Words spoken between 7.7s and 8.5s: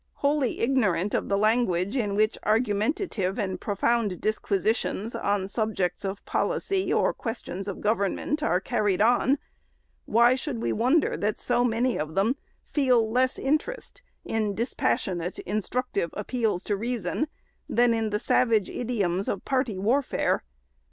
government,